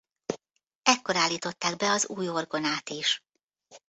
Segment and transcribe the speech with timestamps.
[0.81, 3.23] Ekkor állították be az új orgonát is.